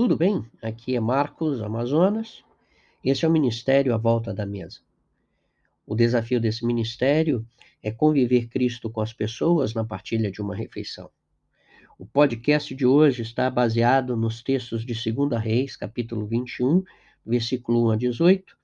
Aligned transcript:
tudo 0.00 0.16
bem? 0.16 0.42
Aqui 0.62 0.96
é 0.96 0.98
Marcos 0.98 1.60
Amazonas. 1.60 2.42
Esse 3.04 3.26
é 3.26 3.28
o 3.28 3.30
Ministério 3.30 3.92
à 3.92 3.98
Volta 3.98 4.32
da 4.32 4.46
Mesa. 4.46 4.80
O 5.86 5.94
desafio 5.94 6.40
desse 6.40 6.64
ministério 6.64 7.46
é 7.82 7.90
conviver 7.90 8.48
Cristo 8.48 8.88
com 8.88 9.02
as 9.02 9.12
pessoas 9.12 9.74
na 9.74 9.84
partilha 9.84 10.30
de 10.30 10.40
uma 10.40 10.56
refeição. 10.56 11.10
O 11.98 12.06
podcast 12.06 12.74
de 12.74 12.86
hoje 12.86 13.20
está 13.20 13.50
baseado 13.50 14.16
nos 14.16 14.42
textos 14.42 14.86
de 14.86 14.94
2 14.94 15.38
Reis, 15.38 15.76
capítulo 15.76 16.24
21, 16.26 16.82
versículo 17.26 17.88
1 17.88 17.90
a 17.90 17.96
18, 17.96 18.56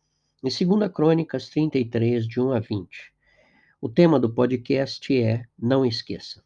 e 0.42 0.64
2 0.64 0.90
Crônicas 0.90 1.50
33, 1.50 2.26
de 2.26 2.40
1 2.40 2.52
a 2.52 2.60
20. 2.60 3.12
O 3.78 3.90
tema 3.90 4.18
do 4.18 4.32
podcast 4.32 5.14
é 5.14 5.44
Não 5.58 5.84
Esqueça. 5.84 6.45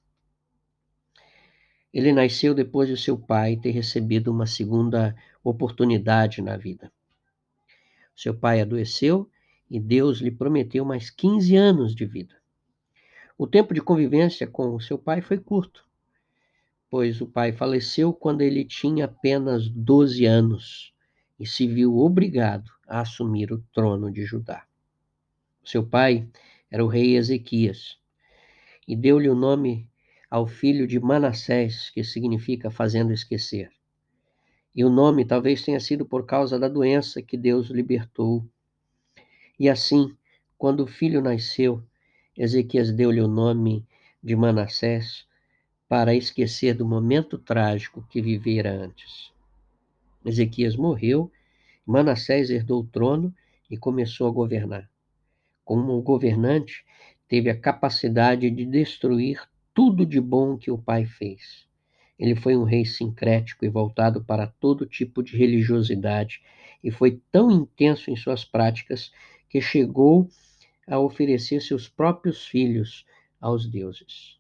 Ele 1.93 2.13
nasceu 2.13 2.55
depois 2.55 2.89
de 2.89 2.97
seu 2.97 3.19
pai 3.19 3.57
ter 3.57 3.71
recebido 3.71 4.31
uma 4.31 4.47
segunda 4.47 5.15
oportunidade 5.43 6.41
na 6.41 6.57
vida. 6.57 6.93
Seu 8.15 8.35
pai 8.35 8.61
adoeceu 8.61 9.29
e 9.69 9.81
Deus 9.81 10.19
lhe 10.19 10.31
prometeu 10.31 10.85
mais 10.85 11.11
15 11.11 11.57
anos 11.57 11.95
de 11.95 12.05
vida. 12.05 12.35
O 13.37 13.47
tempo 13.47 13.73
de 13.73 13.81
convivência 13.81 14.47
com 14.47 14.79
seu 14.79 14.99
pai 14.99 15.21
foi 15.21 15.39
curto, 15.39 15.85
pois 16.91 17.21
o 17.21 17.27
pai 17.27 17.53
faleceu 17.53 18.13
quando 18.13 18.43
ele 18.43 18.65
tinha 18.65 19.07
apenas 19.07 19.69
12 19.69 20.27
anos 20.27 20.93
e 21.39 21.47
se 21.47 21.67
viu 21.67 21.97
obrigado 21.99 22.71
a 22.87 23.01
assumir 23.01 23.51
o 23.53 23.65
trono 23.73 24.13
de 24.13 24.25
Judá. 24.25 24.67
Seu 25.65 25.87
pai 25.87 26.29
era 26.71 26.85
o 26.85 26.89
rei 26.89 27.17
Ezequias 27.17 27.99
e 28.87 28.95
deu-lhe 28.95 29.29
o 29.29 29.35
nome 29.35 29.89
ao 30.31 30.47
filho 30.47 30.87
de 30.87 31.01
Manassés, 31.01 31.91
que 31.91 32.05
significa 32.05 32.71
fazendo 32.71 33.13
esquecer. 33.13 33.69
E 34.75 34.85
o 34.85 34.89
nome 34.89 35.25
talvez 35.25 35.65
tenha 35.65 35.81
sido 35.81 36.07
por 36.07 36.25
causa 36.25 36.57
da 36.57 36.69
doença 36.69 37.21
que 37.21 37.37
Deus 37.37 37.69
libertou. 37.69 38.47
E 39.59 39.69
assim, 39.69 40.17
quando 40.57 40.85
o 40.85 40.87
filho 40.87 41.21
nasceu, 41.21 41.83
Ezequias 42.37 42.93
deu-lhe 42.93 43.21
o 43.21 43.27
nome 43.27 43.85
de 44.23 44.37
Manassés 44.37 45.27
para 45.89 46.15
esquecer 46.15 46.75
do 46.75 46.87
momento 46.87 47.37
trágico 47.37 48.07
que 48.09 48.23
vivera 48.23 48.71
antes. 48.71 49.33
Ezequias 50.25 50.77
morreu, 50.77 51.33
Manassés 51.85 52.51
herdou 52.51 52.83
o 52.83 52.87
trono 52.87 53.35
e 53.69 53.77
começou 53.77 54.29
a 54.29 54.31
governar. 54.31 54.89
Como 55.65 56.01
governante, 56.01 56.85
teve 57.27 57.51
a 57.51 57.59
capacidade 57.59 58.49
de 58.51 58.65
destruir 58.65 59.50
tudo 59.75 60.05
de 60.05 60.21
bom 60.21 60.57
que 60.57 60.71
o 60.71 60.79
pai 60.79 61.05
fez. 61.05 61.67
Ele 62.19 62.35
foi 62.35 62.57
um 62.57 62.65
rei 62.65 62.85
sincrético 62.85 63.65
e 63.65 63.69
voltado 63.69 64.23
para 64.23 64.47
todo 64.47 64.87
tipo 64.87 65.23
de 65.23 65.37
religiosidade, 65.37 66.43
e 66.83 66.91
foi 66.91 67.21
tão 67.31 67.51
intenso 67.51 68.11
em 68.11 68.17
suas 68.17 68.45
práticas 68.45 69.13
que 69.49 69.61
chegou 69.61 70.29
a 70.87 70.99
oferecer 70.99 71.61
seus 71.61 71.89
próprios 71.89 72.47
filhos 72.47 73.05
aos 73.41 73.67
deuses. 73.67 74.39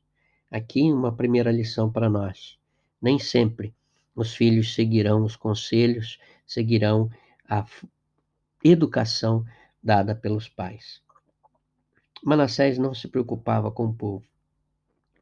Aqui 0.50 0.82
uma 0.92 1.14
primeira 1.14 1.52
lição 1.52 1.90
para 1.90 2.08
nós. 2.08 2.58
Nem 3.00 3.18
sempre 3.18 3.74
os 4.14 4.34
filhos 4.34 4.74
seguirão 4.74 5.24
os 5.24 5.36
conselhos, 5.36 6.18
seguirão 6.46 7.10
a 7.48 7.64
educação 8.62 9.44
dada 9.82 10.14
pelos 10.14 10.48
pais. 10.48 11.00
Manassés 12.22 12.76
não 12.76 12.92
se 12.92 13.08
preocupava 13.08 13.70
com 13.70 13.86
o 13.86 13.94
povo. 13.94 14.24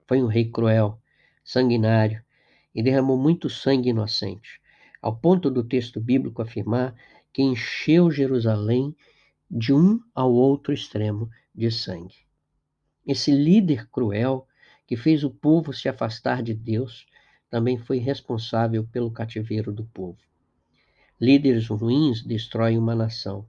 Foi 0.08 0.22
um 0.22 0.26
rei 0.26 0.50
cruel, 0.50 0.98
sanguinário 1.44 2.24
e 2.74 2.82
derramou 2.82 3.18
muito 3.18 3.50
sangue 3.50 3.90
inocente, 3.90 4.58
ao 5.02 5.14
ponto 5.14 5.50
do 5.50 5.62
texto 5.62 6.00
bíblico 6.00 6.40
afirmar 6.40 6.94
que 7.30 7.42
encheu 7.42 8.10
Jerusalém 8.10 8.96
de 9.50 9.74
um 9.74 10.00
ao 10.14 10.32
outro 10.32 10.72
extremo 10.72 11.28
de 11.54 11.70
sangue. 11.70 12.16
Esse 13.06 13.30
líder 13.30 13.86
cruel 13.90 14.48
que 14.86 14.96
fez 14.96 15.22
o 15.24 15.30
povo 15.30 15.74
se 15.74 15.90
afastar 15.90 16.42
de 16.42 16.54
Deus 16.54 17.06
também 17.50 17.76
foi 17.76 17.98
responsável 17.98 18.86
pelo 18.86 19.10
cativeiro 19.10 19.70
do 19.70 19.84
povo. 19.84 20.18
Líderes 21.20 21.68
ruins 21.68 22.22
destroem 22.22 22.78
uma 22.78 22.94
nação. 22.94 23.46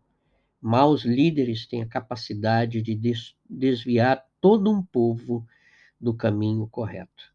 Maus 0.62 1.06
líderes 1.06 1.66
têm 1.66 1.82
a 1.84 1.88
capacidade 1.88 2.82
de 2.82 3.24
desviar 3.50 4.26
todo 4.42 4.70
um 4.70 4.84
povo 4.84 5.48
do 6.00 6.14
caminho 6.14 6.68
correto. 6.68 7.34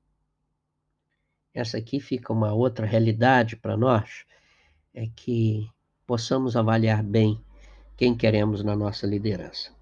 Essa 1.53 1.79
aqui 1.79 2.01
fica 2.01 2.33
uma 2.33 2.53
outra 2.53 2.87
realidade 2.87 3.57
para 3.57 3.77
nós, 3.77 4.25
é 4.93 5.07
que 5.15 5.69
possamos 6.07 6.57
avaliar 6.57 7.03
bem 7.03 7.41
quem 7.97 8.17
queremos 8.17 8.65
na 8.65 8.75
nossa 8.75 9.07
liderança. 9.07 9.73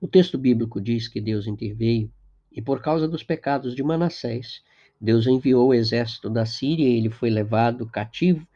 O 0.00 0.06
texto 0.06 0.38
bíblico 0.38 0.80
diz 0.80 1.08
que 1.08 1.20
Deus 1.20 1.46
interveio 1.46 2.10
e 2.52 2.60
por 2.60 2.80
causa 2.80 3.06
dos 3.06 3.22
pecados 3.22 3.74
de 3.74 3.82
Manassés, 3.82 4.62
Deus 5.00 5.26
enviou 5.26 5.68
o 5.68 5.74
exército 5.74 6.28
da 6.28 6.44
Síria 6.44 6.88
e 6.88 6.98
ele 6.98 7.10
foi 7.10 7.30
levado 7.30 7.86
cativo, 7.86 8.46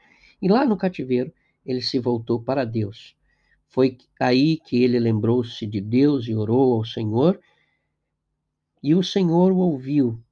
e 0.41 0.49
lá 0.49 0.65
no 0.65 0.77
cativeiro 0.77 1.33
ele 1.65 1.81
se 1.81 1.99
voltou 1.99 2.43
para 2.43 2.65
Deus. 2.65 3.15
Foi 3.69 3.97
aí 4.21 4.59
que 4.59 4.83
ele 4.83 4.99
lembrou-se 4.99 5.67
de 5.67 5.81
Deus 5.81 6.27
e 6.27 6.35
orou 6.35 6.75
ao 6.75 6.85
Senhor, 6.85 7.41
e 8.83 8.95
o 8.95 9.03
Senhor 9.03 9.53
o 9.53 9.59
ouviu, 9.59 10.23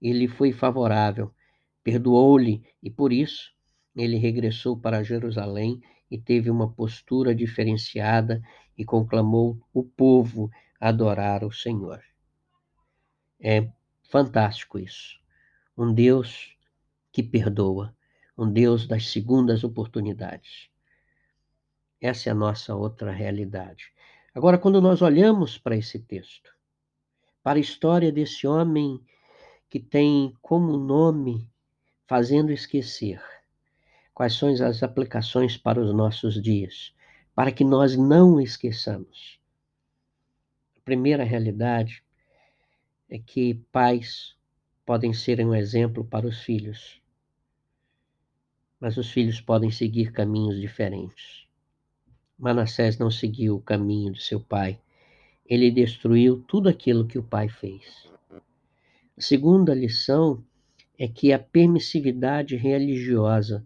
ele 0.00 0.28
foi 0.28 0.52
favorável, 0.52 1.34
perdoou-lhe, 1.82 2.62
e 2.82 2.90
por 2.90 3.12
isso 3.12 3.52
ele 3.94 4.16
regressou 4.16 4.78
para 4.78 5.02
Jerusalém 5.02 5.80
e 6.10 6.16
teve 6.16 6.50
uma 6.50 6.70
postura 6.70 7.34
diferenciada 7.34 8.42
e 8.76 8.84
conclamou 8.84 9.60
o 9.72 9.82
povo 9.82 10.50
a 10.80 10.88
adorar 10.88 11.44
o 11.44 11.52
Senhor. 11.52 12.02
É 13.40 13.68
fantástico 14.08 14.78
isso. 14.78 15.18
Um 15.76 15.92
Deus 15.92 16.56
que 17.12 17.22
perdoa, 17.22 17.94
um 18.36 18.50
Deus 18.50 18.86
das 18.86 19.10
segundas 19.10 19.64
oportunidades. 19.64 20.70
Essa 22.00 22.28
é 22.28 22.32
a 22.32 22.34
nossa 22.34 22.74
outra 22.74 23.10
realidade. 23.12 23.92
Agora, 24.34 24.56
quando 24.58 24.80
nós 24.80 25.02
olhamos 25.02 25.58
para 25.58 25.76
esse 25.76 25.98
texto, 25.98 26.57
para 27.48 27.58
a 27.58 27.62
história 27.62 28.12
desse 28.12 28.46
homem 28.46 29.00
que 29.70 29.80
tem 29.80 30.34
como 30.42 30.76
nome 30.76 31.50
Fazendo 32.06 32.52
Esquecer. 32.52 33.22
Quais 34.12 34.34
são 34.34 34.50
as 34.50 34.82
aplicações 34.82 35.56
para 35.56 35.80
os 35.80 35.94
nossos 35.94 36.42
dias? 36.42 36.94
Para 37.34 37.50
que 37.50 37.64
nós 37.64 37.96
não 37.96 38.38
esqueçamos. 38.38 39.40
A 40.76 40.80
primeira 40.82 41.24
realidade 41.24 42.04
é 43.08 43.18
que 43.18 43.54
pais 43.72 44.36
podem 44.84 45.14
ser 45.14 45.40
um 45.40 45.54
exemplo 45.54 46.04
para 46.04 46.26
os 46.26 46.42
filhos, 46.42 47.00
mas 48.78 48.98
os 48.98 49.10
filhos 49.10 49.40
podem 49.40 49.70
seguir 49.70 50.12
caminhos 50.12 50.60
diferentes. 50.60 51.46
Manassés 52.38 52.98
não 52.98 53.10
seguiu 53.10 53.56
o 53.56 53.62
caminho 53.62 54.12
de 54.12 54.22
seu 54.22 54.38
pai 54.38 54.78
ele 55.48 55.70
destruiu 55.70 56.44
tudo 56.46 56.68
aquilo 56.68 57.06
que 57.06 57.18
o 57.18 57.22
pai 57.22 57.48
fez. 57.48 58.06
A 59.16 59.20
segunda 59.20 59.74
lição 59.74 60.44
é 60.98 61.08
que 61.08 61.32
a 61.32 61.38
permissividade 61.38 62.54
religiosa 62.54 63.64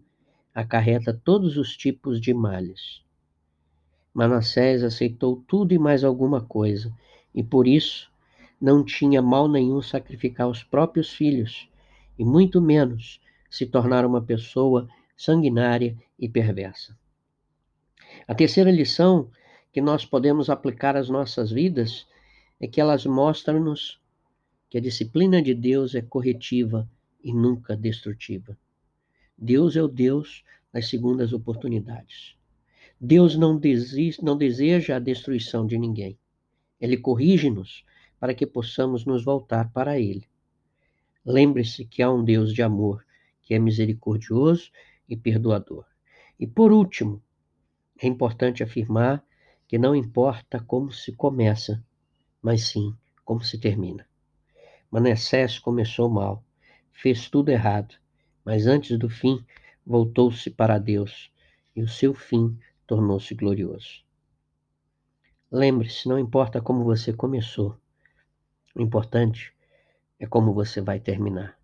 acarreta 0.55 1.13
todos 1.13 1.57
os 1.57 1.75
tipos 1.75 2.21
de 2.21 2.33
males. 2.33 3.03
Manassés 4.13 4.83
aceitou 4.83 5.43
tudo 5.47 5.73
e 5.73 5.79
mais 5.79 6.03
alguma 6.03 6.39
coisa, 6.39 6.93
e 7.33 7.43
por 7.43 7.67
isso 7.67 8.11
não 8.61 8.85
tinha 8.85 9.21
mal 9.21 9.49
nenhum 9.49 9.81
sacrificar 9.81 10.47
os 10.47 10.63
próprios 10.63 11.09
filhos, 11.11 11.67
e 12.17 12.23
muito 12.23 12.61
menos 12.61 13.19
se 13.49 13.65
tornar 13.65 14.05
uma 14.05 14.21
pessoa 14.21 14.87
sanguinária 15.17 15.97
e 16.17 16.29
perversa. 16.29 16.95
A 18.27 18.35
terceira 18.35 18.71
lição 18.71 19.29
que 19.73 19.81
nós 19.81 20.05
podemos 20.05 20.51
aplicar 20.51 20.95
às 20.95 21.09
nossas 21.09 21.51
vidas 21.51 22.07
é 22.61 22.67
que 22.67 22.79
elas 22.79 23.07
mostram-nos 23.07 23.99
que 24.69 24.77
a 24.77 24.81
disciplina 24.81 25.41
de 25.41 25.55
Deus 25.55 25.95
é 25.95 26.01
corretiva 26.01 26.87
e 27.23 27.33
nunca 27.33 27.75
destrutiva. 27.75 28.55
Deus 29.35 29.75
é 29.75 29.81
o 29.81 29.87
Deus 29.87 30.43
das 30.71 30.87
segundas 30.87 31.33
oportunidades. 31.33 32.35
Deus 33.01 33.35
não, 33.35 33.57
desiste, 33.57 34.23
não 34.23 34.37
deseja 34.37 34.95
a 34.95 34.99
destruição 34.99 35.65
de 35.65 35.77
ninguém. 35.77 36.17
Ele 36.79 36.95
corrige-nos 36.95 37.83
para 38.19 38.35
que 38.35 38.45
possamos 38.45 39.05
nos 39.05 39.25
voltar 39.25 39.71
para 39.73 39.99
Ele. 39.99 40.27
Lembre-se 41.25 41.83
que 41.83 42.03
há 42.03 42.11
um 42.11 42.23
Deus 42.23 42.53
de 42.53 42.61
amor, 42.61 43.03
que 43.41 43.55
é 43.55 43.59
misericordioso 43.59 44.71
e 45.09 45.17
perdoador. 45.17 45.85
E 46.39 46.45
por 46.45 46.71
último, 46.71 47.21
é 47.99 48.07
importante 48.07 48.61
afirmar 48.61 49.23
que 49.67 49.77
não 49.77 49.95
importa 49.95 50.59
como 50.59 50.91
se 50.91 51.11
começa, 51.13 51.83
mas 52.41 52.67
sim 52.67 52.95
como 53.23 53.43
se 53.43 53.57
termina. 53.57 54.05
Manassés 54.91 55.57
começou 55.57 56.09
mal, 56.09 56.43
fez 56.91 57.29
tudo 57.29 57.49
errado, 57.49 57.95
mas 58.45 58.67
antes 58.67 58.97
do 58.99 59.09
fim 59.09 59.43
voltou-se 59.85 60.49
para 60.49 60.77
Deus 60.77 61.31
e 61.75 61.81
o 61.81 61.87
seu 61.87 62.13
fim 62.13 62.57
tornou-se 62.85 63.33
glorioso. 63.33 64.03
Lembre-se, 65.51 66.07
não 66.07 66.19
importa 66.19 66.61
como 66.61 66.83
você 66.83 67.13
começou, 67.13 67.77
o 68.75 68.81
importante 68.81 69.53
é 70.19 70.25
como 70.25 70.53
você 70.53 70.81
vai 70.81 70.99
terminar. 70.99 71.57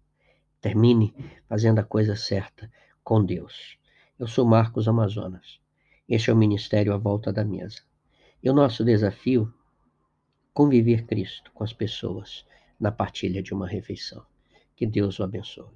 Termine 0.61 1.13
fazendo 1.47 1.79
a 1.79 1.83
coisa 1.83 2.15
certa 2.15 2.71
com 3.03 3.23
Deus. 3.23 3.77
Eu 4.19 4.27
sou 4.27 4.45
Marcos 4.45 4.87
Amazonas. 4.87 5.59
Este 6.09 6.31
é 6.31 6.33
o 6.33 6.35
Ministério 6.35 6.91
à 6.91 6.97
Volta 6.97 7.31
da 7.31 7.45
Mesa. 7.45 7.81
E 8.41 8.50
o 8.50 8.53
nosso 8.53 8.83
desafio 8.83 9.53
conviver 10.51 11.06
Cristo 11.06 11.51
com 11.53 11.63
as 11.63 11.71
pessoas 11.71 12.47
na 12.79 12.91
partilha 12.91 13.44
de 13.44 13.53
uma 13.53 13.67
refeição. 13.67 14.25
Que 14.75 14.88
Deus 14.88 15.19
o 15.19 15.23
abençoe. 15.23 15.69